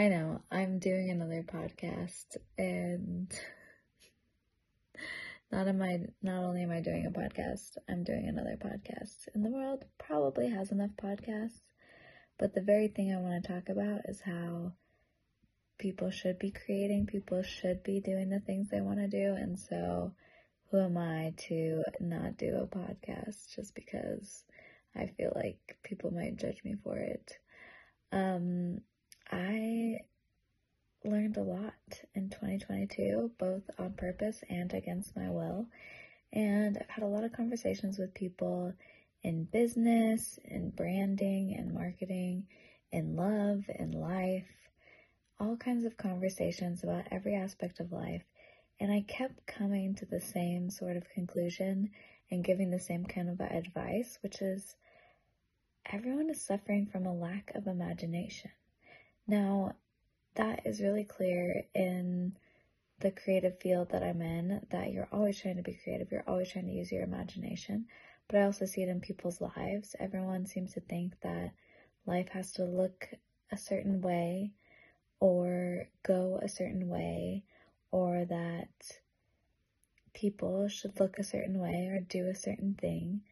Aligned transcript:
I 0.00 0.08
know, 0.08 0.40
I'm 0.50 0.78
doing 0.78 1.10
another 1.10 1.42
podcast 1.42 2.38
and 2.56 3.30
not 5.52 5.68
am 5.68 5.82
I 5.82 5.98
not 6.22 6.42
only 6.42 6.62
am 6.62 6.70
I 6.70 6.80
doing 6.80 7.04
a 7.04 7.10
podcast, 7.10 7.76
I'm 7.86 8.02
doing 8.02 8.26
another 8.26 8.56
podcast. 8.58 9.28
And 9.34 9.44
the 9.44 9.50
world 9.50 9.84
probably 9.98 10.48
has 10.48 10.72
enough 10.72 10.92
podcasts, 10.96 11.60
but 12.38 12.54
the 12.54 12.62
very 12.62 12.88
thing 12.88 13.12
I 13.12 13.20
want 13.20 13.44
to 13.44 13.52
talk 13.52 13.68
about 13.68 14.08
is 14.08 14.22
how 14.22 14.72
people 15.78 16.10
should 16.10 16.38
be 16.38 16.50
creating, 16.50 17.04
people 17.04 17.42
should 17.42 17.82
be 17.82 18.00
doing 18.00 18.30
the 18.30 18.40
things 18.40 18.70
they 18.70 18.80
want 18.80 19.00
to 19.00 19.06
do, 19.06 19.34
and 19.34 19.58
so 19.58 20.14
who 20.70 20.80
am 20.80 20.96
I 20.96 21.34
to 21.48 21.84
not 22.00 22.38
do 22.38 22.56
a 22.56 22.66
podcast 22.66 23.54
just 23.54 23.74
because 23.74 24.44
I 24.96 25.10
feel 25.18 25.32
like 25.36 25.76
people 25.82 26.10
might 26.10 26.38
judge 26.38 26.64
me 26.64 26.76
for 26.82 26.96
it? 26.96 27.36
Um, 28.12 28.80
I 29.30 30.00
learned 31.04 31.36
a 31.36 31.42
lot 31.42 31.74
in 32.14 32.30
2022, 32.30 33.30
both 33.38 33.62
on 33.78 33.92
purpose 33.92 34.42
and 34.48 34.72
against 34.74 35.16
my 35.16 35.30
will. 35.30 35.66
And 36.32 36.76
I've 36.78 36.88
had 36.88 37.04
a 37.04 37.08
lot 37.08 37.24
of 37.24 37.32
conversations 37.32 37.98
with 37.98 38.14
people 38.14 38.74
in 39.22 39.44
business, 39.44 40.38
in 40.44 40.70
branding, 40.70 41.54
and 41.56 41.72
marketing, 41.72 42.46
in 42.90 43.16
love, 43.16 43.64
in 43.78 43.92
life, 43.92 44.48
all 45.38 45.56
kinds 45.56 45.84
of 45.84 45.96
conversations 45.96 46.82
about 46.82 47.06
every 47.10 47.34
aspect 47.34 47.80
of 47.80 47.92
life. 47.92 48.24
And 48.80 48.90
I 48.92 49.02
kept 49.02 49.46
coming 49.46 49.94
to 49.96 50.06
the 50.06 50.20
same 50.20 50.70
sort 50.70 50.96
of 50.96 51.08
conclusion 51.10 51.90
and 52.30 52.44
giving 52.44 52.70
the 52.70 52.78
same 52.78 53.04
kind 53.04 53.28
of 53.28 53.40
advice, 53.40 54.18
which 54.22 54.42
is 54.42 54.76
everyone 55.86 56.30
is 56.30 56.40
suffering 56.40 56.86
from 56.86 57.06
a 57.06 57.14
lack 57.14 57.52
of 57.54 57.66
imagination. 57.66 58.50
Now, 59.26 59.74
that 60.34 60.66
is 60.66 60.80
really 60.80 61.04
clear 61.04 61.64
in 61.74 62.36
the 63.00 63.10
creative 63.10 63.58
field 63.58 63.90
that 63.90 64.02
I'm 64.02 64.20
in 64.22 64.60
that 64.70 64.92
you're 64.92 65.08
always 65.12 65.40
trying 65.40 65.56
to 65.56 65.62
be 65.62 65.78
creative, 65.82 66.12
you're 66.12 66.24
always 66.26 66.50
trying 66.50 66.66
to 66.66 66.72
use 66.72 66.92
your 66.92 67.02
imagination. 67.02 67.86
But 68.28 68.38
I 68.38 68.42
also 68.44 68.66
see 68.66 68.82
it 68.82 68.88
in 68.88 69.00
people's 69.00 69.40
lives. 69.40 69.96
Everyone 69.98 70.46
seems 70.46 70.74
to 70.74 70.80
think 70.80 71.14
that 71.22 71.52
life 72.06 72.28
has 72.28 72.52
to 72.52 72.64
look 72.64 73.08
a 73.50 73.56
certain 73.56 74.00
way 74.00 74.52
or 75.18 75.88
go 76.02 76.38
a 76.42 76.48
certain 76.48 76.88
way 76.88 77.44
or 77.90 78.24
that 78.26 78.68
people 80.12 80.68
should 80.68 80.98
look 81.00 81.18
a 81.18 81.24
certain 81.24 81.58
way 81.58 81.86
or 81.86 82.00
do 82.00 82.28
a 82.28 82.34
certain 82.34 82.74
thing 82.74 83.22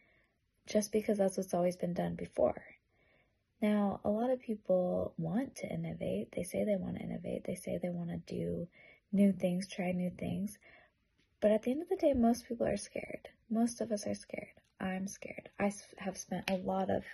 just 0.66 0.92
because 0.92 1.18
that's 1.18 1.36
what's 1.36 1.54
always 1.54 1.76
been 1.76 1.94
done 1.94 2.14
before. 2.14 2.62
Now, 3.60 4.00
a 4.04 4.10
lot 4.10 4.30
of 4.30 4.40
people 4.40 5.14
want 5.18 5.56
to 5.56 5.68
innovate. 5.68 6.32
They 6.34 6.44
say 6.44 6.64
they 6.64 6.76
want 6.76 6.96
to 6.96 7.02
innovate. 7.02 7.44
They 7.44 7.56
say 7.56 7.78
they 7.78 7.90
want 7.90 8.10
to 8.10 8.34
do 8.34 8.68
new 9.12 9.32
things, 9.32 9.66
try 9.66 9.92
new 9.92 10.10
things. 10.10 10.58
But 11.40 11.50
at 11.50 11.62
the 11.62 11.72
end 11.72 11.82
of 11.82 11.88
the 11.88 11.96
day, 11.96 12.12
most 12.12 12.48
people 12.48 12.66
are 12.66 12.76
scared. 12.76 13.28
Most 13.50 13.80
of 13.80 13.90
us 13.90 14.06
are 14.06 14.14
scared. 14.14 14.48
I'm 14.80 15.08
scared. 15.08 15.48
I 15.58 15.72
have 15.98 16.16
spent 16.16 16.48
a 16.50 16.56
lot 16.56 16.90
of 16.90 17.04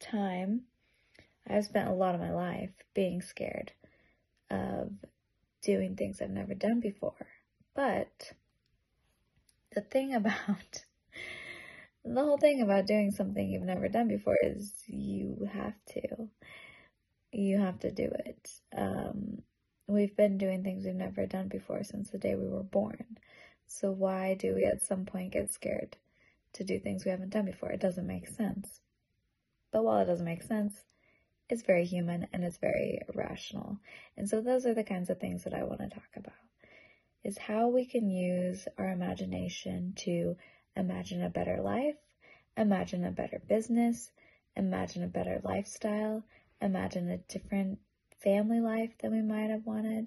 time, 0.00 0.62
I've 1.48 1.64
spent 1.64 1.88
a 1.88 1.94
lot 1.94 2.14
of 2.14 2.20
my 2.20 2.32
life 2.32 2.70
being 2.94 3.20
scared 3.20 3.72
of 4.50 4.92
doing 5.62 5.96
things 5.96 6.20
I've 6.20 6.30
never 6.30 6.54
done 6.54 6.80
before. 6.80 7.26
But 7.74 8.32
the 9.74 9.80
thing 9.80 10.14
about 10.14 10.84
the 12.04 12.22
whole 12.22 12.38
thing 12.38 12.60
about 12.60 12.86
doing 12.86 13.10
something 13.10 13.48
you've 13.48 13.62
never 13.62 13.88
done 13.88 14.08
before 14.08 14.36
is 14.42 14.74
you 14.86 15.48
have 15.52 15.74
to. 15.94 16.28
You 17.32 17.58
have 17.58 17.80
to 17.80 17.90
do 17.90 18.10
it. 18.26 18.50
Um, 18.76 19.42
we've 19.86 20.16
been 20.16 20.38
doing 20.38 20.62
things 20.62 20.84
we've 20.84 20.94
never 20.94 21.26
done 21.26 21.48
before 21.48 21.82
since 21.82 22.10
the 22.10 22.18
day 22.18 22.34
we 22.34 22.46
were 22.46 22.62
born. 22.62 23.18
So 23.66 23.90
why 23.90 24.34
do 24.34 24.54
we 24.54 24.64
at 24.64 24.82
some 24.82 25.06
point 25.06 25.32
get 25.32 25.52
scared 25.52 25.96
to 26.54 26.64
do 26.64 26.78
things 26.78 27.04
we 27.04 27.10
haven't 27.10 27.30
done 27.30 27.46
before? 27.46 27.70
It 27.70 27.80
doesn't 27.80 28.06
make 28.06 28.28
sense. 28.28 28.80
But 29.72 29.84
while 29.84 30.00
it 30.00 30.06
doesn't 30.06 30.24
make 30.24 30.42
sense, 30.42 30.74
it's 31.48 31.62
very 31.62 31.84
human 31.84 32.26
and 32.32 32.44
it's 32.44 32.58
very 32.58 33.00
rational. 33.14 33.78
And 34.16 34.28
so 34.28 34.40
those 34.40 34.66
are 34.66 34.74
the 34.74 34.84
kinds 34.84 35.10
of 35.10 35.18
things 35.18 35.44
that 35.44 35.54
I 35.54 35.64
want 35.64 35.80
to 35.80 35.88
talk 35.88 36.10
about. 36.16 36.34
Is 37.24 37.38
how 37.38 37.68
we 37.68 37.86
can 37.86 38.10
use 38.10 38.68
our 38.78 38.90
imagination 38.90 39.94
to 39.96 40.36
imagine 40.76 41.22
a 41.22 41.30
better 41.30 41.60
life, 41.60 41.96
imagine 42.56 43.04
a 43.04 43.10
better 43.10 43.40
business, 43.48 44.10
imagine 44.56 45.02
a 45.02 45.08
better 45.08 45.40
lifestyle, 45.44 46.24
imagine 46.60 47.10
a 47.10 47.18
different 47.18 47.78
family 48.22 48.60
life 48.60 48.96
than 49.00 49.12
we 49.12 49.22
might 49.22 49.50
have 49.50 49.66
wanted. 49.66 50.06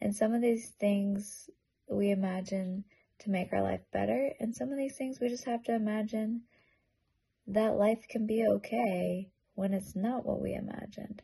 And 0.00 0.14
some 0.14 0.32
of 0.32 0.42
these 0.42 0.68
things 0.68 1.50
we 1.88 2.10
imagine 2.10 2.84
to 3.20 3.30
make 3.30 3.52
our 3.52 3.62
life 3.62 3.82
better, 3.92 4.32
and 4.40 4.54
some 4.54 4.70
of 4.70 4.78
these 4.78 4.96
things 4.96 5.20
we 5.20 5.28
just 5.28 5.44
have 5.44 5.62
to 5.64 5.74
imagine 5.74 6.42
that 7.46 7.76
life 7.76 8.06
can 8.08 8.26
be 8.26 8.46
okay 8.46 9.28
when 9.54 9.74
it's 9.74 9.96
not 9.96 10.24
what 10.24 10.40
we 10.40 10.54
imagined. 10.54 11.20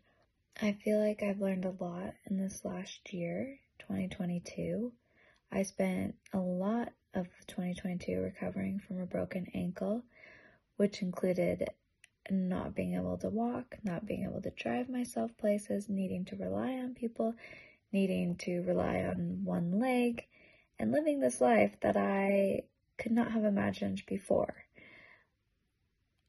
I 0.61 0.73
feel 0.73 0.99
like 0.99 1.23
I've 1.23 1.41
learned 1.41 1.65
a 1.65 1.85
lot 1.85 2.15
in 2.29 2.39
this 2.39 2.65
last 2.65 3.13
year, 3.13 3.59
2022. 3.79 4.93
I 5.51 5.63
spent 5.63 6.17
a 6.33 6.39
lot 6.39 6.93
of 7.15 7.27
2022 7.47 8.21
recovering 8.21 8.79
from 8.79 9.01
a 9.01 9.07
broken 9.07 9.47
ankle, 9.55 10.03
which 10.77 11.03
included 11.03 11.69
not 12.31 12.75
being 12.75 12.95
able 12.95 13.17
to 13.19 13.29
walk, 13.29 13.77
not 13.85 14.07
being 14.07 14.25
able 14.25 14.43
to 14.43 14.51
drive 14.51 14.89
myself 14.89 15.37
places, 15.39 15.89
needing 15.89 16.25
to 16.27 16.37
rely 16.37 16.73
on 16.73 16.95
people, 16.95 17.35
needing 17.93 18.37
to 18.37 18.63
rely 18.63 19.05
on 19.05 19.45
one 19.45 19.79
leg, 19.79 20.27
and 20.79 20.93
living 20.93 21.21
this 21.21 21.41
life 21.41 21.77
that 21.81 21.97
I 21.97 22.63
could 22.99 23.13
not 23.13 23.31
have 23.33 23.45
imagined 23.45 24.03
before. 24.07 24.67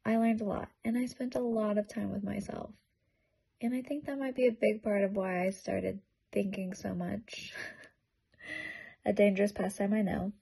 I 0.06 0.17
learned 0.17 0.41
a 0.41 0.45
lot, 0.45 0.69
and 0.85 0.97
I 0.97 1.06
spent 1.06 1.35
a 1.35 1.41
lot 1.41 1.77
of 1.77 1.88
time 1.88 2.11
with 2.11 2.23
myself. 2.23 2.72
And 3.59 3.73
I 3.73 3.81
think 3.81 4.06
that 4.06 4.19
might 4.19 4.35
be 4.35 4.47
a 4.47 4.51
big 4.51 4.83
part 4.83 5.03
of 5.03 5.16
why 5.16 5.45
I 5.45 5.50
started 5.50 6.00
thinking 6.31 6.73
so 6.73 6.94
much. 6.94 7.53
a 9.07 9.13
dangerous 9.13 9.53
pastime, 9.53 9.94
I 9.94 10.01
know. 10.01 10.34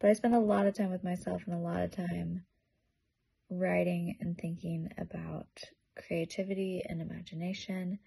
But 0.00 0.08
I 0.08 0.14
spend 0.14 0.34
a 0.34 0.40
lot 0.40 0.66
of 0.66 0.74
time 0.74 0.90
with 0.90 1.04
myself 1.04 1.42
and 1.44 1.54
a 1.54 1.58
lot 1.58 1.82
of 1.82 1.90
time 1.90 2.44
writing 3.50 4.16
and 4.20 4.36
thinking 4.36 4.90
about 4.96 5.46
creativity 5.94 6.82
and 6.88 7.00
imagination 7.00 7.98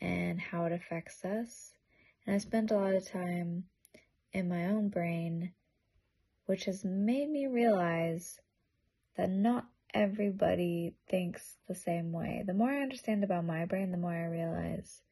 and 0.00 0.40
how 0.40 0.64
it 0.64 0.72
affects 0.72 1.24
us. 1.24 1.72
And 2.26 2.34
I 2.34 2.38
spent 2.38 2.72
a 2.72 2.76
lot 2.76 2.94
of 2.94 3.06
time 3.06 3.64
in 4.32 4.48
my 4.48 4.66
own 4.66 4.88
brain, 4.88 5.52
which 6.46 6.64
has 6.64 6.84
made 6.84 7.30
me 7.30 7.46
realize 7.46 8.40
that 9.16 9.30
not 9.30 9.66
everybody 9.94 10.94
thinks 11.08 11.56
the 11.68 11.74
same 11.74 12.10
way. 12.10 12.42
The 12.44 12.54
more 12.54 12.70
I 12.70 12.82
understand 12.82 13.22
about 13.22 13.44
my 13.44 13.64
brain, 13.64 13.92
the 13.92 13.96
more 13.96 14.12
I 14.12 14.24
realize 14.24 15.02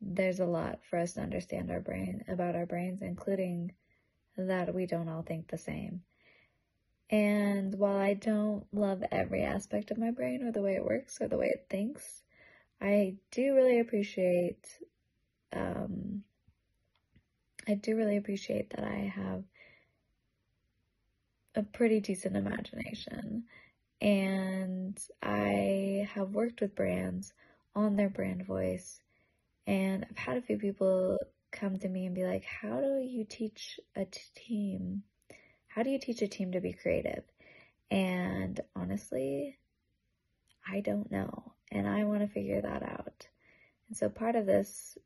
there's 0.00 0.40
a 0.40 0.46
lot 0.46 0.80
for 0.88 0.98
us 0.98 1.14
to 1.14 1.20
understand 1.20 1.70
our 1.70 1.80
brain 1.80 2.24
about 2.28 2.54
our 2.54 2.66
brains, 2.66 3.02
including 3.02 3.72
that 4.36 4.74
we 4.74 4.86
don't 4.86 5.08
all 5.08 5.22
think 5.22 5.48
the 5.48 5.58
same. 5.58 6.02
And 7.10 7.74
while 7.74 7.96
I 7.96 8.14
don't 8.14 8.66
love 8.72 9.02
every 9.10 9.42
aspect 9.42 9.90
of 9.90 9.98
my 9.98 10.10
brain 10.10 10.42
or 10.42 10.52
the 10.52 10.62
way 10.62 10.74
it 10.74 10.84
works 10.84 11.20
or 11.20 11.28
the 11.28 11.38
way 11.38 11.46
it 11.46 11.66
thinks, 11.70 12.22
I 12.80 13.16
do 13.30 13.54
really 13.54 13.80
appreciate, 13.80 14.68
um, 15.52 16.22
I 17.66 17.74
do 17.74 17.96
really 17.96 18.18
appreciate 18.18 18.70
that 18.70 18.84
I 18.84 19.12
have 19.14 19.42
a 21.54 21.62
pretty 21.62 22.00
decent 22.00 22.36
imagination. 22.36 23.44
And 24.00 24.96
I 25.22 26.08
have 26.12 26.30
worked 26.30 26.60
with 26.60 26.76
brands 26.76 27.32
on 27.74 27.96
their 27.96 28.10
brand 28.10 28.46
voice. 28.46 29.00
And 29.68 30.06
I've 30.08 30.16
had 30.16 30.36
a 30.38 30.42
few 30.42 30.56
people 30.56 31.18
come 31.50 31.76
to 31.76 31.88
me 31.90 32.06
and 32.06 32.14
be 32.14 32.24
like, 32.24 32.42
how 32.42 32.80
do 32.80 33.06
you 33.06 33.26
teach 33.28 33.78
a 33.94 34.06
team? 34.34 35.02
How 35.66 35.82
do 35.82 35.90
you 35.90 35.98
teach 35.98 36.22
a 36.22 36.26
team 36.26 36.52
to 36.52 36.60
be 36.60 36.72
creative? 36.72 37.22
And 37.90 38.58
honestly, 38.74 39.58
I 40.66 40.80
don't 40.80 41.10
know. 41.10 41.52
And 41.70 41.86
I 41.86 42.04
want 42.04 42.22
to 42.22 42.28
figure 42.28 42.62
that 42.62 42.82
out. 42.82 43.28
And 43.88 43.96
so 43.96 44.08
part 44.08 44.36
of 44.36 44.46
this 44.46 44.96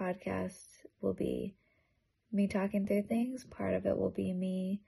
podcast 0.00 0.66
will 1.02 1.12
be 1.12 1.54
me 2.32 2.48
talking 2.48 2.86
through 2.86 3.02
things. 3.02 3.44
Part 3.44 3.74
of 3.74 3.84
it 3.84 3.98
will 3.98 4.08
be 4.08 4.32
me 4.32 4.80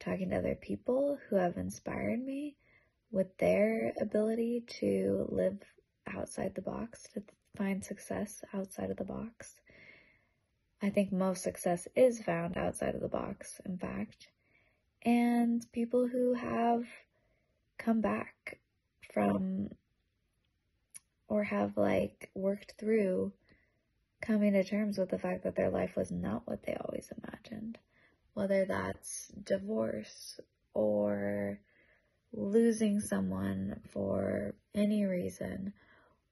talking 0.00 0.30
to 0.30 0.36
other 0.36 0.54
people 0.54 1.18
who 1.28 1.36
have 1.36 1.58
inspired 1.58 2.24
me 2.24 2.56
with 3.10 3.36
their 3.36 3.92
ability 4.00 4.64
to 4.80 5.26
live 5.28 5.58
outside 6.06 6.54
the 6.54 6.62
box, 6.62 7.06
to 7.12 7.22
find 7.56 7.84
success 7.84 8.42
outside 8.52 8.90
of 8.90 8.96
the 8.96 9.04
box. 9.04 9.56
I 10.82 10.90
think 10.90 11.10
most 11.10 11.42
success 11.42 11.88
is 11.96 12.22
found 12.22 12.56
outside 12.56 12.94
of 12.94 13.00
the 13.00 13.08
box, 13.08 13.60
in 13.64 13.78
fact. 13.78 14.28
And 15.02 15.64
people 15.72 16.06
who 16.06 16.34
have 16.34 16.84
come 17.78 18.00
back 18.00 18.58
from 19.12 19.70
or 21.28 21.44
have 21.44 21.76
like 21.76 22.30
worked 22.34 22.74
through 22.78 23.32
coming 24.20 24.52
to 24.52 24.64
terms 24.64 24.98
with 24.98 25.10
the 25.10 25.18
fact 25.18 25.44
that 25.44 25.56
their 25.56 25.70
life 25.70 25.96
was 25.96 26.10
not 26.10 26.46
what 26.46 26.62
they 26.64 26.74
always 26.74 27.10
imagined. 27.22 27.78
Whether 28.34 28.64
that's 28.64 29.28
divorce 29.44 30.40
or 30.74 31.60
losing 32.32 33.00
someone 33.00 33.80
for 33.88 34.54
any 34.74 35.04
reason 35.04 35.72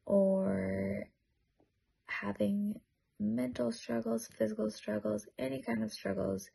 or 0.05 1.09
having 2.21 2.75
mental 3.21 3.73
struggles, 3.73 4.29
physical 4.39 4.71
struggles, 4.71 5.27
any 5.39 5.63
kind 5.63 5.83
of 5.83 5.93
struggles 5.93 6.51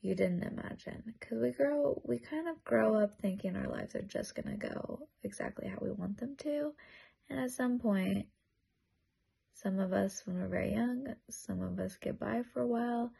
you 0.00 0.14
didn't 0.14 0.42
imagine. 0.42 1.02
Because 1.18 1.40
we 1.40 1.50
grow, 1.52 2.00
we 2.04 2.18
kind 2.18 2.48
of 2.48 2.62
grow 2.64 2.96
up 2.96 3.18
thinking 3.20 3.56
our 3.56 3.68
lives 3.68 3.94
are 3.94 4.02
just 4.02 4.34
going 4.34 4.58
to 4.58 4.68
go 4.68 5.06
exactly 5.22 5.68
how 5.68 5.78
we 5.80 5.90
want 5.90 6.18
them 6.18 6.34
to. 6.38 6.72
And 7.30 7.40
at 7.40 7.50
some 7.50 7.78
point, 7.78 8.26
some 9.54 9.78
of 9.78 9.92
us, 9.92 10.22
when 10.26 10.36
we're 10.36 10.48
very 10.48 10.72
young, 10.72 11.14
some 11.30 11.62
of 11.62 11.78
us 11.78 11.96
get 11.96 12.18
by 12.18 12.42
for 12.52 12.62
a 12.62 12.66
while, 12.66 13.12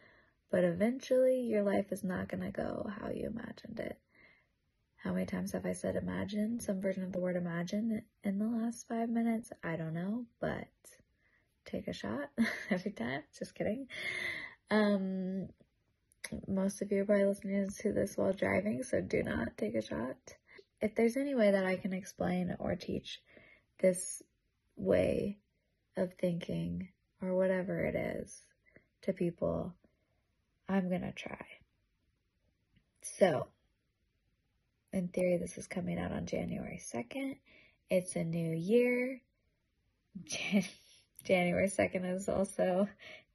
but 0.51 0.65
eventually 0.65 1.41
your 1.41 1.63
life 1.63 1.93
is 1.93 2.03
not 2.03 2.29
going 2.29 2.43
to 2.43 2.51
go 2.51 2.91
how 3.01 3.11
you 3.11 3.27
imagined 3.27 3.79
it. 3.79 3.99
How 4.97 5.13
many 5.13 5.27
times 5.27 5.53
have 5.53 5.67
I 5.67 5.73
said 5.73 5.97
imagine, 5.97 6.61
some 6.61 6.81
version 6.81 7.03
of 7.05 7.13
the 7.13 7.21
word 7.21 7.37
imagine 7.37 8.03
in 8.23 8.39
the 8.39 8.47
last 8.47 8.87
five 8.89 9.09
minutes? 9.09 9.53
I 9.63 9.77
don't 9.77 9.95
know, 9.95 10.27
but 10.41 10.69
take 11.65 11.89
a 11.89 11.93
shot 11.93 12.31
every 12.71 12.93
time. 12.93 13.23
Just 13.39 13.55
kidding. 13.55 13.87
Um, 14.71 15.49
most 16.49 16.83
of 16.83 16.91
you 16.91 17.03
are 17.03 17.05
probably 17.05 17.27
listening 17.27 17.69
to 17.81 17.93
this 17.93 18.17
while 18.17 18.33
driving, 18.33 18.83
so 18.83 19.01
do 19.01 19.23
not 19.23 19.57
take 19.57 19.75
a 19.75 19.83
shot. 19.83 20.17
If 20.81 20.95
there's 20.95 21.17
any 21.17 21.35
way 21.35 21.51
that 21.51 21.67
I 21.67 21.77
can 21.77 21.93
explain 21.93 22.57
or 22.59 22.75
teach 22.75 23.21
this 23.81 24.23
way 24.77 25.39
of 25.97 26.15
thinking 26.15 26.89
or 27.21 27.35
whatever 27.35 27.85
it 27.85 27.95
is 27.95 28.43
to 29.03 29.13
people, 29.13 29.75
I'm 30.69 30.89
gonna 30.89 31.13
try. 31.13 31.45
So, 33.03 33.49
in 34.93 35.09
theory, 35.09 35.37
this 35.37 35.59
is 35.59 35.67
coming 35.67 35.99
out 35.99 36.13
on 36.13 36.27
January 36.27 36.81
2nd. 36.81 37.37
It's 37.91 38.17
a 38.17 38.25
new 38.25 38.53
year. 38.53 39.21
Jan- 41.25 41.69
January 41.69 41.69
2nd 41.69 42.05
is 42.05 42.29
also 42.29 42.89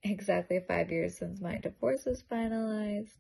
exactly 0.04 0.60
five 0.68 0.92
years 0.92 1.18
since 1.18 1.42
my 1.42 1.58
divorce 1.58 2.06
was 2.06 2.24
finalized. 2.24 3.16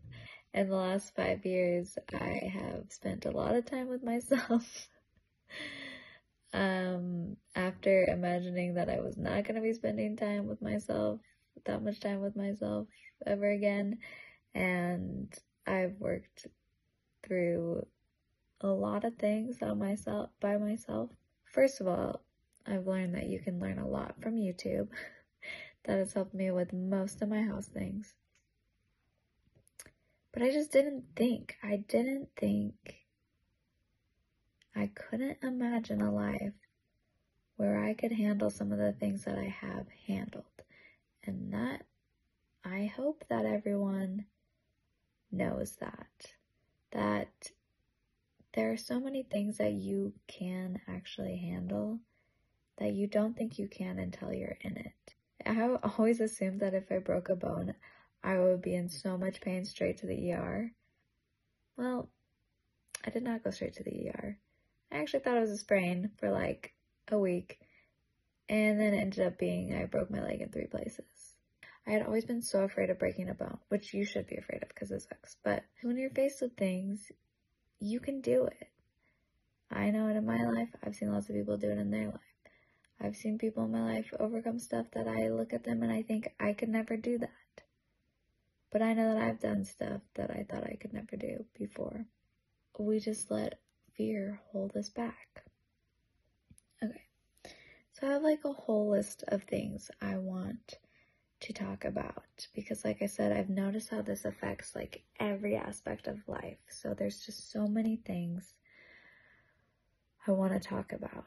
In 0.54 0.70
the 0.70 0.76
last 0.76 1.16
five 1.16 1.46
years, 1.46 1.98
I 2.14 2.52
have 2.54 2.86
spent 2.90 3.26
a 3.26 3.32
lot 3.32 3.56
of 3.56 3.66
time 3.66 3.88
with 3.90 4.04
myself. 4.04 4.90
um, 6.54 7.38
after 7.56 8.06
imagining 8.06 8.76
that 8.76 8.90
I 8.90 9.00
was 9.00 9.18
not 9.18 9.44
going 9.44 9.56
to 9.56 9.62
be 9.62 9.74
spending 9.74 10.16
time 10.16 10.48
with 10.48 10.62
myself, 10.62 11.20
that 11.66 11.84
much 11.84 12.00
time 12.00 12.22
with 12.22 12.36
myself 12.36 12.88
ever 13.26 13.50
again. 13.52 14.00
And 14.56 15.34
I've 15.66 15.96
worked 16.00 16.48
through 17.24 17.86
a 18.62 18.68
lot 18.68 19.06
of 19.06 19.16
things 19.16 19.62
on 19.62 19.80
myself 19.80 20.30
by 20.40 20.58
myself. 20.58 21.12
First 21.54 21.82
of 21.82 21.88
all, 21.88 22.22
I've 22.68 22.88
learned 22.88 23.16
that 23.16 23.28
you 23.28 23.40
can 23.40 23.60
learn 23.60 23.80
a 23.80 23.88
lot 23.88 24.16
from 24.22 24.36
YouTube. 24.36 24.90
that 25.86 25.98
has 25.98 26.14
helped 26.14 26.34
me 26.34 26.52
with 26.52 26.74
most 26.74 27.22
of 27.22 27.30
my 27.30 27.42
house 27.42 27.68
things. 27.68 28.14
But 30.34 30.44
I 30.44 30.52
just 30.52 30.72
didn't 30.72 31.06
think. 31.16 31.56
I 31.64 31.78
didn't 31.78 32.30
think. 32.36 32.76
I 34.76 34.92
couldn't 34.94 35.40
imagine 35.42 36.02
a 36.02 36.14
life 36.14 36.54
where 37.56 37.84
I 37.84 37.94
could 37.94 38.12
handle 38.12 38.50
some 38.50 38.72
of 38.72 38.78
the 38.78 38.92
things 38.92 39.24
that 39.24 39.38
I 39.38 39.48
have 39.62 39.88
handled. 40.06 40.46
And 41.24 41.54
that, 41.54 41.84
I 42.64 42.92
hope 42.96 43.24
that 43.30 43.46
everyone 43.46 44.26
knows 45.32 45.78
that. 45.78 46.08
That 46.92 47.52
there 48.54 48.72
are 48.72 48.78
so 48.78 49.00
many 49.00 49.24
things 49.24 49.58
that 49.58 49.74
you 49.74 50.14
can 50.28 50.82
actually 50.88 51.38
handle 51.38 52.00
that 52.78 52.94
you 52.94 53.08
don't 53.08 53.36
think 53.36 53.58
you 53.58 53.68
can 53.68 54.00
until 54.00 54.34
you're 54.34 54.58
in 54.62 54.78
it. 54.78 55.16
I 55.46 55.78
always 55.98 56.20
assumed 56.20 56.60
that 56.60 56.74
if 56.74 56.92
I 56.92 56.98
broke 56.98 57.30
a 57.30 57.36
bone, 57.36 57.74
I 58.24 58.38
would 58.38 58.62
be 58.62 58.76
in 58.76 58.90
so 58.90 59.18
much 59.18 59.42
pain 59.42 59.66
straight 59.66 59.98
to 60.00 60.08
the 60.08 60.34
ER. 60.34 60.72
Well, 61.78 62.10
I 63.06 63.10
did 63.10 63.24
not 63.24 63.44
go 63.44 63.52
straight 63.52 63.74
to 63.76 63.84
the 63.84 64.10
ER. 64.10 64.38
I 64.92 64.98
actually 64.98 65.20
thought 65.20 65.38
it 65.38 65.42
was 65.42 65.52
a 65.52 65.58
sprain 65.58 66.12
for 66.18 66.32
like 66.32 66.74
a 67.10 67.18
week, 67.18 67.60
and 68.50 68.80
then 68.80 68.94
it 68.94 68.98
ended 68.98 69.26
up 69.26 69.38
being 69.38 69.74
I 69.74 69.86
broke 69.86 70.10
my 70.10 70.22
leg 70.22 70.42
in 70.42 70.50
three 70.50 70.68
places. 70.68 71.36
I 71.86 71.92
had 71.92 72.06
always 72.06 72.26
been 72.26 72.42
so 72.42 72.64
afraid 72.64 72.90
of 72.90 73.00
breaking 73.00 73.30
a 73.30 73.34
bone, 73.34 73.60
which 73.70 73.94
you 73.94 74.04
should 74.04 74.28
be 74.28 74.36
afraid 74.36 74.62
of 74.62 74.70
because 74.70 74.92
it 74.92 75.04
sucks. 75.04 75.38
But 75.44 75.64
when 75.82 75.98
you're 75.98 76.10
faced 76.10 76.42
with 76.42 76.58
things, 76.58 77.12
you 77.80 78.00
can 78.02 78.20
do 78.20 78.46
it. 78.46 78.68
I 79.72 79.92
know 79.92 80.08
it 80.08 80.18
in 80.18 80.26
my 80.26 80.44
life. 80.44 80.70
I've 80.84 80.96
seen 80.96 81.12
lots 81.12 81.30
of 81.30 81.36
people 81.36 81.58
do 81.58 81.70
it 81.70 81.78
in 81.78 81.92
their 81.92 82.08
life. 82.08 82.27
I've 83.00 83.16
seen 83.16 83.38
people 83.38 83.66
in 83.66 83.72
my 83.72 83.82
life 83.82 84.12
overcome 84.20 84.60
stuff 84.60 84.88
that 84.94 85.08
I 85.08 85.30
look 85.30 85.54
at 85.54 85.64
them 85.64 85.84
and 85.84 85.92
I 85.92 86.02
think 86.02 86.30
I 86.40 86.54
could 86.54 86.70
never 86.70 86.98
do 86.98 87.18
that. 87.20 87.30
But 88.72 88.82
I 88.82 88.94
know 88.94 89.14
that 89.14 89.22
I've 89.22 89.40
done 89.40 89.66
stuff 89.66 90.02
that 90.16 90.32
I 90.32 90.46
thought 90.50 90.64
I 90.64 90.78
could 90.80 90.94
never 90.94 91.16
do 91.16 91.46
before. 91.58 92.06
We 92.80 93.00
just 93.00 93.32
let 93.32 93.60
fear 93.96 94.40
hold 94.52 94.76
us 94.76 94.90
back. 94.90 95.44
Okay. 96.84 97.04
So 97.94 98.08
I 98.08 98.12
have 98.14 98.24
like 98.24 98.46
a 98.46 98.54
whole 98.54 98.92
list 98.92 99.24
of 99.30 99.44
things 99.44 99.90
I 100.02 100.18
want 100.18 100.76
to 101.40 101.54
talk 101.54 101.86
about 101.86 102.48
because 102.54 102.84
like 102.84 103.02
I 103.02 103.08
said, 103.08 103.32
I've 103.32 103.50
noticed 103.50 103.90
how 103.90 104.02
this 104.02 104.26
affects 104.26 104.76
like 104.76 105.04
every 105.20 105.56
aspect 105.56 106.08
of 106.08 106.28
life. 106.28 106.58
So 106.70 106.94
there's 106.94 107.26
just 107.26 107.52
so 107.52 107.68
many 107.68 107.98
things 107.98 108.54
I 110.28 110.32
want 110.32 110.54
to 110.54 110.60
talk 110.60 110.94
about. 110.94 111.26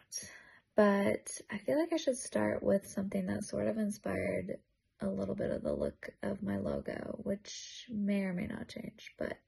But 0.77 1.41
I 1.51 1.59
feel 1.59 1.79
like 1.79 1.93
I 1.93 1.97
should 1.97 2.17
start 2.17 2.63
with 2.63 2.89
something 2.89 3.27
that 3.27 3.45
sort 3.45 3.67
of 3.67 3.77
inspired 3.79 4.59
a 5.01 5.09
little 5.09 5.35
bit 5.35 5.51
of 5.51 5.63
the 5.63 5.73
look 5.73 6.11
of 6.23 6.43
my 6.43 6.59
logo, 6.59 7.21
which 7.23 7.87
may 7.91 8.23
or 8.23 8.33
may 8.33 8.47
not 8.47 8.69
change, 8.69 9.15
but 9.19 9.39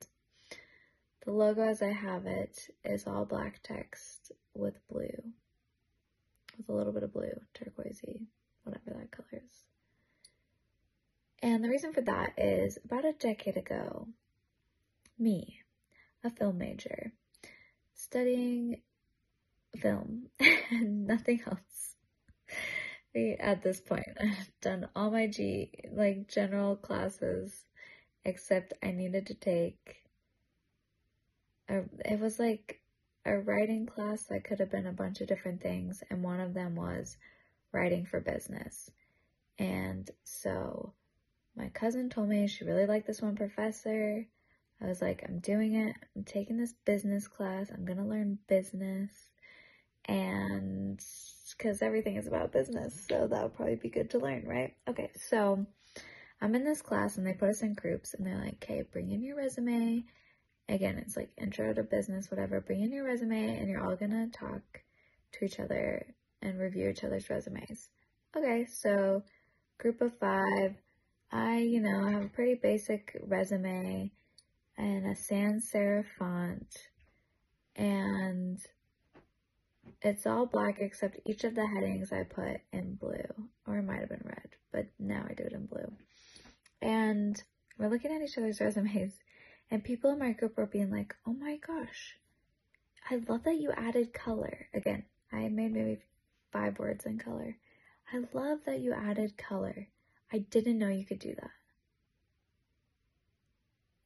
the 1.24 1.32
logo 1.32 1.62
as 1.62 1.82
I 1.82 1.92
have 1.92 2.26
it 2.26 2.68
is 2.84 3.06
all 3.06 3.24
black 3.24 3.60
text 3.62 4.32
with 4.54 4.74
blue, 4.88 5.22
with 6.56 6.68
a 6.68 6.72
little 6.72 6.92
bit 6.92 7.02
of 7.02 7.12
blue, 7.12 7.40
turquoisey, 7.54 8.26
whatever 8.64 8.98
that 8.98 9.10
color 9.10 9.42
is. 9.44 9.64
And 11.42 11.62
the 11.62 11.68
reason 11.68 11.92
for 11.92 12.02
that 12.02 12.34
is 12.38 12.78
about 12.84 13.04
a 13.04 13.12
decade 13.12 13.56
ago, 13.56 14.08
me, 15.18 15.60
a 16.24 16.30
film 16.30 16.58
major, 16.58 17.12
studying 17.94 18.80
film 19.78 20.28
and 20.70 21.06
nothing 21.06 21.40
else. 21.46 21.96
At 23.40 23.62
this 23.62 23.80
point, 23.80 24.06
I've 24.18 24.50
done 24.62 24.88
all 24.96 25.10
my 25.10 25.26
G, 25.26 25.70
like 25.92 26.28
general 26.28 26.76
classes, 26.76 27.64
except 28.24 28.72
I 28.82 28.92
needed 28.92 29.26
to 29.26 29.34
take 29.34 29.96
a, 31.68 31.82
it 32.06 32.18
was 32.18 32.38
like 32.38 32.80
a 33.26 33.36
writing 33.36 33.86
class 33.86 34.24
that 34.24 34.44
could 34.44 34.60
have 34.60 34.70
been 34.70 34.86
a 34.86 34.92
bunch 34.92 35.20
of 35.20 35.28
different 35.28 35.62
things, 35.62 36.02
and 36.10 36.22
one 36.22 36.40
of 36.40 36.54
them 36.54 36.74
was 36.74 37.18
writing 37.70 38.06
for 38.06 38.20
business. 38.20 38.90
And 39.58 40.10
so 40.24 40.94
my 41.54 41.68
cousin 41.68 42.08
told 42.08 42.30
me 42.30 42.46
she 42.46 42.64
really 42.64 42.86
liked 42.86 43.06
this 43.06 43.20
one 43.20 43.36
professor. 43.36 44.26
I 44.80 44.86
was 44.86 45.02
like, 45.02 45.22
I'm 45.28 45.38
doing 45.38 45.74
it. 45.74 45.94
I'm 46.16 46.24
taking 46.24 46.56
this 46.56 46.74
business 46.84 47.28
class. 47.28 47.70
I'm 47.70 47.84
going 47.84 47.98
to 47.98 48.04
learn 48.04 48.38
business 48.48 49.10
and 50.06 51.00
because 51.56 51.82
everything 51.82 52.16
is 52.16 52.26
about 52.26 52.52
business, 52.52 53.06
so 53.08 53.26
that 53.26 53.42
would 53.42 53.54
probably 53.54 53.76
be 53.76 53.88
good 53.88 54.10
to 54.10 54.18
learn, 54.18 54.44
right? 54.46 54.74
Okay, 54.88 55.10
so 55.14 55.64
I'm 56.40 56.54
in 56.54 56.64
this 56.64 56.82
class 56.82 57.18
and 57.18 57.26
they 57.26 57.34
put 57.34 57.50
us 57.50 57.62
in 57.62 57.74
groups 57.74 58.14
and 58.14 58.26
they're 58.26 58.38
like, 58.38 58.62
okay, 58.62 58.82
bring 58.90 59.10
in 59.10 59.22
your 59.22 59.36
resume. 59.36 60.04
Again, 60.68 60.98
it's 60.98 61.16
like 61.16 61.30
intro 61.36 61.72
to 61.72 61.82
business, 61.82 62.30
whatever. 62.30 62.60
Bring 62.60 62.82
in 62.82 62.92
your 62.92 63.04
resume 63.04 63.58
and 63.58 63.68
you're 63.68 63.84
all 63.84 63.96
gonna 63.96 64.28
talk 64.28 64.82
to 65.32 65.44
each 65.44 65.60
other 65.60 66.06
and 66.40 66.58
review 66.58 66.88
each 66.88 67.04
other's 67.04 67.30
resumes. 67.30 67.88
Okay, 68.36 68.66
so 68.66 69.22
group 69.78 70.00
of 70.00 70.16
five. 70.18 70.74
I, 71.30 71.58
you 71.58 71.80
know, 71.80 72.04
I 72.06 72.10
have 72.12 72.24
a 72.24 72.28
pretty 72.28 72.54
basic 72.54 73.16
resume 73.26 74.10
and 74.76 75.06
a 75.06 75.14
sans 75.14 75.70
serif 75.72 76.06
font 76.18 76.76
and 77.76 78.58
it's 80.04 80.26
all 80.26 80.46
black 80.46 80.80
except 80.80 81.20
each 81.24 81.44
of 81.44 81.54
the 81.54 81.66
headings 81.66 82.12
I 82.12 82.24
put 82.24 82.60
in 82.72 82.94
blue, 82.94 83.48
or 83.66 83.78
it 83.78 83.82
might 83.82 84.00
have 84.00 84.08
been 84.08 84.24
red, 84.24 84.48
but 84.72 84.86
now 84.98 85.24
I 85.28 85.34
do 85.34 85.44
it 85.44 85.52
in 85.52 85.66
blue. 85.66 85.92
And 86.80 87.40
we're 87.78 87.88
looking 87.88 88.12
at 88.12 88.22
each 88.22 88.36
other's 88.36 88.60
resumes, 88.60 89.12
and 89.70 89.84
people 89.84 90.10
in 90.10 90.18
my 90.18 90.32
group 90.32 90.56
were 90.56 90.66
being 90.66 90.90
like, 90.90 91.14
oh 91.26 91.32
my 91.32 91.58
gosh, 91.64 92.16
I 93.08 93.20
love 93.28 93.44
that 93.44 93.60
you 93.60 93.72
added 93.72 94.12
color. 94.12 94.66
Again, 94.74 95.04
I 95.32 95.48
made 95.48 95.72
maybe 95.72 95.98
five 96.52 96.78
words 96.78 97.06
in 97.06 97.18
color. 97.18 97.56
I 98.12 98.22
love 98.32 98.58
that 98.66 98.80
you 98.80 98.92
added 98.92 99.38
color. 99.38 99.88
I 100.32 100.38
didn't 100.38 100.78
know 100.78 100.88
you 100.88 101.06
could 101.06 101.18
do 101.18 101.34
that. 101.34 101.50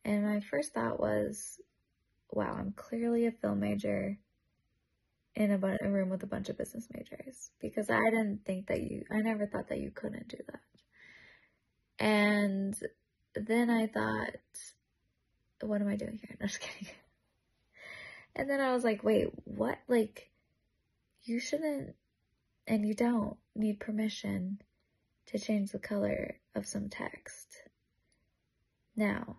And 0.04 0.24
my 0.24 0.40
first 0.40 0.72
thought 0.72 1.00
was, 1.00 1.58
wow, 2.30 2.54
I'm 2.58 2.72
clearly 2.72 3.26
a 3.26 3.32
film 3.32 3.60
major 3.60 4.18
in 5.36 5.52
a, 5.52 5.58
bu- 5.58 5.76
a 5.82 5.88
room 5.88 6.08
with 6.08 6.22
a 6.22 6.26
bunch 6.26 6.48
of 6.48 6.56
business 6.56 6.88
majors 6.92 7.50
because 7.60 7.90
I 7.90 8.02
didn't 8.04 8.40
think 8.46 8.68
that 8.68 8.80
you, 8.80 9.04
I 9.10 9.20
never 9.20 9.46
thought 9.46 9.68
that 9.68 9.78
you 9.80 9.90
couldn't 9.90 10.28
do 10.28 10.38
that. 10.48 10.60
And 11.98 12.74
then 13.34 13.70
I 13.70 13.86
thought, 13.86 14.36
what 15.60 15.80
am 15.80 15.88
I 15.88 15.96
doing 15.96 16.18
here? 16.20 16.36
No, 16.40 16.46
just 16.46 16.60
kidding. 16.60 16.92
And 18.34 18.50
then 18.50 18.60
I 18.60 18.72
was 18.72 18.84
like, 18.84 19.04
wait, 19.04 19.28
what? 19.44 19.78
Like, 19.88 20.30
you 21.22 21.38
shouldn't, 21.38 21.94
and 22.66 22.86
you 22.86 22.94
don't 22.94 23.36
need 23.54 23.80
permission 23.80 24.60
to 25.26 25.38
change 25.38 25.70
the 25.72 25.78
color 25.78 26.36
of 26.54 26.66
some 26.66 26.88
text. 26.88 27.62
Now, 28.94 29.38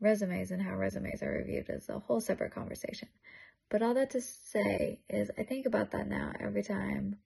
resumes 0.00 0.50
and 0.50 0.62
how 0.62 0.74
resumes 0.76 1.22
are 1.22 1.30
reviewed 1.30 1.66
is 1.68 1.88
a 1.88 1.98
whole 1.98 2.20
separate 2.20 2.54
conversation. 2.54 3.08
But 3.68 3.82
all 3.82 3.94
that 3.94 4.10
to 4.10 4.20
say 4.20 5.00
is, 5.08 5.30
I 5.38 5.42
think 5.42 5.66
about 5.66 5.90
that 5.92 6.08
now 6.08 6.32
every 6.38 6.62
time 6.62 7.16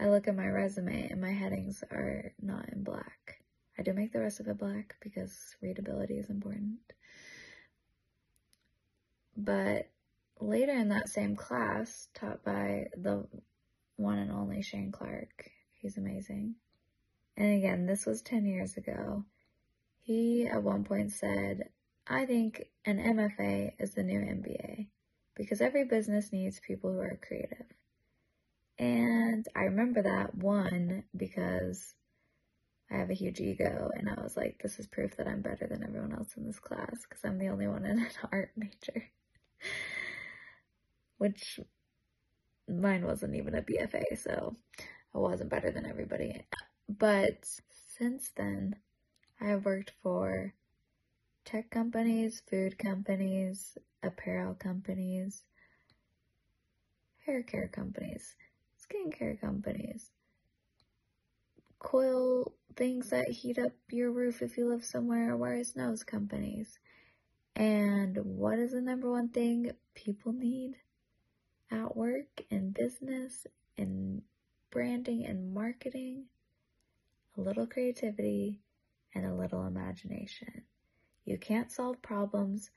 I 0.00 0.08
look 0.08 0.28
at 0.28 0.36
my 0.36 0.46
resume 0.46 1.08
and 1.08 1.20
my 1.20 1.32
headings 1.32 1.82
are 1.90 2.32
not 2.40 2.68
in 2.70 2.82
black. 2.82 3.40
I 3.78 3.82
do 3.82 3.92
make 3.92 4.12
the 4.12 4.20
rest 4.20 4.40
of 4.40 4.48
it 4.48 4.58
black 4.58 4.96
because 5.00 5.56
readability 5.60 6.18
is 6.18 6.30
important. 6.30 6.78
But 9.36 9.90
later 10.40 10.72
in 10.72 10.88
that 10.88 11.08
same 11.08 11.36
class, 11.36 12.08
taught 12.14 12.42
by 12.42 12.86
the 12.96 13.26
one 13.96 14.18
and 14.18 14.30
only 14.30 14.62
Shane 14.62 14.92
Clark, 14.92 15.50
he's 15.72 15.98
amazing. 15.98 16.54
And 17.36 17.58
again, 17.58 17.86
this 17.86 18.06
was 18.06 18.22
10 18.22 18.46
years 18.46 18.76
ago. 18.76 19.24
He 20.00 20.46
at 20.46 20.62
one 20.62 20.84
point 20.84 21.12
said, 21.12 21.68
I 22.08 22.24
think 22.24 22.68
an 22.84 22.98
MFA 22.98 23.72
is 23.78 23.94
the 23.94 24.02
new 24.02 24.20
MBA 24.20 24.86
because 25.34 25.60
every 25.60 25.84
business 25.84 26.32
needs 26.32 26.60
people 26.60 26.92
who 26.92 27.00
are 27.00 27.18
creative. 27.26 27.66
And 28.78 29.46
I 29.56 29.62
remember 29.62 30.02
that 30.02 30.34
one 30.34 31.04
because 31.16 31.94
I 32.90 32.98
have 32.98 33.10
a 33.10 33.14
huge 33.14 33.40
ego 33.40 33.90
and 33.94 34.08
I 34.08 34.22
was 34.22 34.36
like, 34.36 34.60
this 34.62 34.78
is 34.78 34.86
proof 34.86 35.16
that 35.16 35.26
I'm 35.26 35.40
better 35.40 35.66
than 35.66 35.82
everyone 35.82 36.12
else 36.12 36.36
in 36.36 36.46
this 36.46 36.60
class 36.60 37.02
because 37.02 37.24
I'm 37.24 37.38
the 37.38 37.48
only 37.48 37.66
one 37.66 37.84
in 37.84 37.98
an 37.98 38.08
art 38.32 38.52
major. 38.56 39.08
Which 41.18 41.58
mine 42.68 43.04
wasn't 43.04 43.34
even 43.34 43.54
a 43.54 43.62
BFA, 43.62 44.16
so 44.16 44.56
I 45.14 45.18
wasn't 45.18 45.50
better 45.50 45.72
than 45.72 45.86
everybody. 45.86 46.46
But 46.88 47.48
since 47.98 48.30
then, 48.36 48.76
I 49.40 49.46
have 49.46 49.64
worked 49.64 49.92
for 50.02 50.54
tech 51.46 51.70
companies, 51.70 52.42
food 52.50 52.76
companies, 52.76 53.78
apparel 54.02 54.54
companies, 54.54 55.44
hair 57.24 57.44
care 57.44 57.68
companies, 57.68 58.34
skincare 58.82 59.40
companies, 59.40 60.10
coil 61.78 62.52
things 62.74 63.10
that 63.10 63.28
heat 63.28 63.58
up 63.60 63.70
your 63.90 64.10
roof 64.10 64.42
if 64.42 64.58
you 64.58 64.68
live 64.68 64.84
somewhere 64.84 65.36
where 65.36 65.54
it 65.54 65.68
snows 65.68 66.02
companies. 66.02 66.80
And 67.54 68.16
what 68.16 68.58
is 68.58 68.72
the 68.72 68.80
number 68.80 69.08
one 69.08 69.28
thing 69.28 69.70
people 69.94 70.32
need 70.32 70.74
at 71.70 71.96
work, 71.96 72.42
in 72.50 72.72
business, 72.72 73.46
in 73.76 74.22
branding 74.72 75.24
and 75.24 75.54
marketing? 75.54 76.24
A 77.38 77.40
little 77.40 77.66
creativity 77.68 78.58
and 79.14 79.24
a 79.24 79.34
little 79.34 79.64
imagination. 79.64 80.64
You 81.26 81.38
can't 81.38 81.72
solve 81.72 82.00
problems 82.02 82.70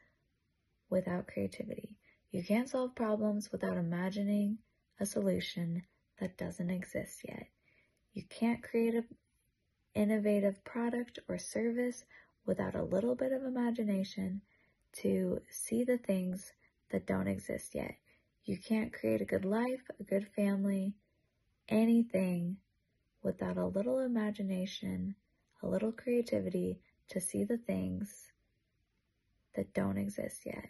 without 0.89 1.27
creativity. 1.27 1.97
You 2.31 2.43
can't 2.43 2.67
solve 2.67 2.95
problems 2.95 3.51
without 3.51 3.77
imagining 3.77 4.57
a 4.99 5.05
solution 5.05 5.83
that 6.19 6.35
doesn't 6.35 6.71
exist 6.71 7.21
yet. 7.27 7.45
You 8.13 8.23
can't 8.27 8.63
create 8.63 8.95
an 8.95 9.05
innovative 9.93 10.63
product 10.63 11.19
or 11.27 11.37
service 11.37 12.05
without 12.47 12.73
a 12.73 12.83
little 12.83 13.13
bit 13.13 13.31
of 13.31 13.43
imagination 13.43 14.41
to 14.93 15.41
see 15.51 15.83
the 15.83 15.99
things 15.99 16.51
that 16.89 17.05
don't 17.05 17.27
exist 17.27 17.75
yet. 17.75 17.97
You 18.45 18.57
can't 18.57 18.91
create 18.91 19.21
a 19.21 19.25
good 19.25 19.45
life, 19.45 19.83
a 19.99 20.03
good 20.03 20.27
family, 20.35 20.95
anything 21.67 22.57
without 23.21 23.57
a 23.57 23.67
little 23.67 23.99
imagination, 23.99 25.13
a 25.61 25.67
little 25.67 25.91
creativity 25.91 26.79
to 27.09 27.21
see 27.21 27.43
the 27.43 27.57
things 27.57 28.31
that 29.55 29.73
don't 29.73 29.97
exist 29.97 30.45
yet. 30.45 30.69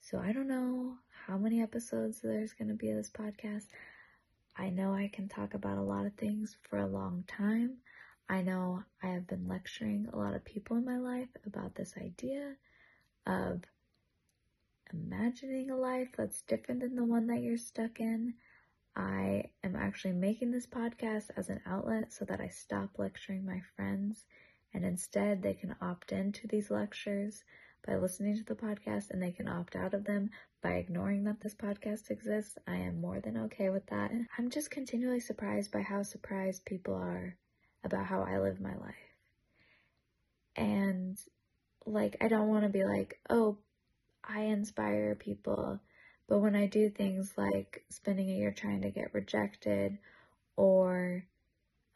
So 0.00 0.18
I 0.18 0.32
don't 0.32 0.48
know 0.48 0.94
how 1.26 1.36
many 1.36 1.60
episodes 1.60 2.20
there's 2.20 2.54
going 2.54 2.68
to 2.68 2.74
be 2.74 2.90
of 2.90 2.96
this 2.96 3.10
podcast. 3.10 3.66
I 4.56 4.70
know 4.70 4.94
I 4.94 5.10
can 5.12 5.28
talk 5.28 5.54
about 5.54 5.78
a 5.78 5.82
lot 5.82 6.06
of 6.06 6.14
things 6.14 6.56
for 6.68 6.78
a 6.78 6.86
long 6.86 7.24
time. 7.28 7.76
I 8.28 8.42
know 8.42 8.82
I 9.02 9.08
have 9.08 9.26
been 9.26 9.46
lecturing 9.48 10.08
a 10.12 10.16
lot 10.16 10.34
of 10.34 10.44
people 10.44 10.76
in 10.76 10.84
my 10.84 10.98
life 10.98 11.28
about 11.46 11.74
this 11.74 11.94
idea 11.96 12.54
of 13.26 13.62
imagining 14.92 15.70
a 15.70 15.76
life 15.76 16.08
that's 16.16 16.42
different 16.42 16.80
than 16.80 16.94
the 16.94 17.04
one 17.04 17.26
that 17.26 17.42
you're 17.42 17.58
stuck 17.58 18.00
in. 18.00 18.34
I 18.96 19.44
am 19.62 19.76
actually 19.76 20.14
making 20.14 20.50
this 20.50 20.66
podcast 20.66 21.26
as 21.36 21.50
an 21.50 21.60
outlet 21.66 22.12
so 22.12 22.24
that 22.24 22.40
I 22.40 22.48
stop 22.48 22.98
lecturing 22.98 23.44
my 23.44 23.60
friends 23.76 24.24
and 24.74 24.84
instead 24.84 25.42
they 25.42 25.54
can 25.54 25.74
opt 25.80 26.12
into 26.12 26.46
these 26.46 26.70
lectures 26.70 27.42
by 27.86 27.96
listening 27.96 28.36
to 28.36 28.44
the 28.44 28.54
podcast 28.54 29.10
and 29.10 29.22
they 29.22 29.30
can 29.30 29.48
opt 29.48 29.76
out 29.76 29.94
of 29.94 30.04
them 30.04 30.30
by 30.62 30.72
ignoring 30.74 31.24
that 31.24 31.40
this 31.40 31.54
podcast 31.54 32.10
exists. 32.10 32.58
I 32.66 32.76
am 32.76 33.00
more 33.00 33.20
than 33.20 33.36
okay 33.36 33.70
with 33.70 33.86
that. 33.86 34.10
I'm 34.36 34.50
just 34.50 34.70
continually 34.70 35.20
surprised 35.20 35.72
by 35.72 35.82
how 35.82 36.02
surprised 36.02 36.64
people 36.64 36.94
are 36.94 37.36
about 37.84 38.06
how 38.06 38.22
I 38.22 38.38
live 38.38 38.60
my 38.60 38.76
life. 38.76 38.94
And 40.56 41.18
like, 41.86 42.16
I 42.20 42.28
don't 42.28 42.48
want 42.48 42.64
to 42.64 42.68
be 42.68 42.84
like, 42.84 43.20
oh, 43.30 43.58
I 44.24 44.42
inspire 44.42 45.14
people. 45.14 45.80
But 46.28 46.40
when 46.40 46.54
I 46.54 46.66
do 46.66 46.90
things 46.90 47.32
like 47.36 47.84
spending 47.88 48.28
a 48.28 48.34
year 48.34 48.50
trying 48.50 48.82
to 48.82 48.90
get 48.90 49.14
rejected 49.14 49.96
or 50.56 51.24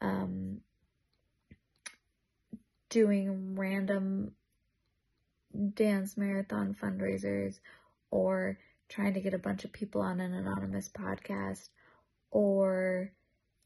um, 0.01 0.61
doing 2.93 3.55
random 3.55 4.31
dance 5.73 6.15
marathon 6.15 6.75
fundraisers 6.79 7.59
or 8.11 8.59
trying 8.87 9.15
to 9.15 9.19
get 9.19 9.33
a 9.33 9.39
bunch 9.39 9.65
of 9.65 9.73
people 9.73 9.99
on 9.99 10.19
an 10.19 10.31
anonymous 10.31 10.89
podcast 10.89 11.69
or 12.29 13.11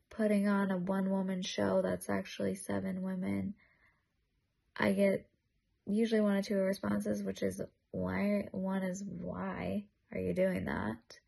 putting 0.10 0.48
on 0.48 0.72
a 0.72 0.78
one 0.78 1.10
woman 1.10 1.42
show 1.42 1.82
that's 1.82 2.10
actually 2.10 2.56
seven 2.56 3.02
women, 3.02 3.54
I 4.78 4.94
get 4.94 5.28
usually 5.86 6.22
one 6.22 6.38
or 6.38 6.42
two 6.42 6.56
responses, 6.56 7.22
which 7.22 7.44
is 7.44 7.62
why, 7.92 8.48
one 8.52 8.84
is 8.84 9.04
why 9.04 9.84
are 10.14 10.20
you 10.20 10.34
doing 10.34 10.64
that? 10.66 11.20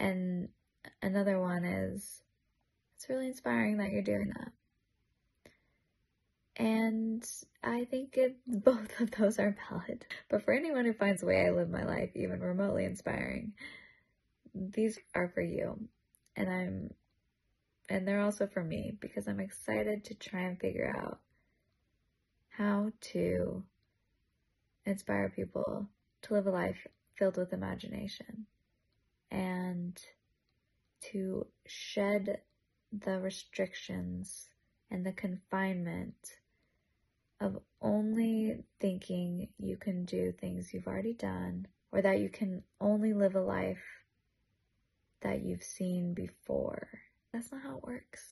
And 0.00 0.48
another 1.02 1.38
one 1.38 1.64
is 1.64 2.20
it's 2.96 3.08
really 3.08 3.28
inspiring 3.28 3.76
that 3.76 3.92
you're 3.92 4.02
doing 4.02 4.32
that. 4.36 4.50
And 6.58 7.24
I 7.62 7.84
think 7.84 8.16
it, 8.16 8.36
both 8.46 9.00
of 9.00 9.12
those 9.12 9.38
are 9.38 9.56
valid. 9.70 10.04
But 10.28 10.44
for 10.44 10.52
anyone 10.52 10.84
who 10.84 10.92
finds 10.92 11.20
the 11.20 11.28
way 11.28 11.46
I 11.46 11.50
live 11.50 11.70
my 11.70 11.84
life 11.84 12.10
even 12.14 12.40
remotely 12.40 12.84
inspiring, 12.84 13.52
these 14.54 14.98
are 15.14 15.28
for 15.28 15.40
you. 15.40 15.78
And 16.36 16.50
I'm, 16.50 16.90
and 17.88 18.06
they're 18.06 18.20
also 18.20 18.46
for 18.46 18.62
me 18.62 18.96
because 19.00 19.28
I'm 19.28 19.40
excited 19.40 20.04
to 20.04 20.14
try 20.14 20.40
and 20.40 20.60
figure 20.60 20.94
out 20.96 21.20
how 22.50 22.90
to 23.00 23.62
inspire 24.84 25.28
people 25.28 25.86
to 26.22 26.34
live 26.34 26.46
a 26.46 26.50
life 26.50 26.86
filled 27.14 27.36
with 27.36 27.52
imagination 27.52 28.46
and 29.30 30.00
to 31.00 31.46
shed 31.66 32.40
the 32.92 33.20
restrictions 33.20 34.48
and 34.90 35.04
the 35.04 35.12
confinement 35.12 36.38
of 37.40 37.58
only 37.80 38.64
thinking 38.80 39.48
you 39.58 39.76
can 39.76 40.04
do 40.04 40.32
things 40.32 40.72
you've 40.72 40.88
already 40.88 41.14
done 41.14 41.66
or 41.92 42.02
that 42.02 42.20
you 42.20 42.28
can 42.28 42.62
only 42.80 43.12
live 43.14 43.36
a 43.36 43.40
life 43.40 43.82
that 45.22 45.42
you've 45.42 45.62
seen 45.62 46.14
before. 46.14 46.88
That's 47.32 47.52
not 47.52 47.62
how 47.62 47.78
it 47.78 47.84
works. 47.84 48.24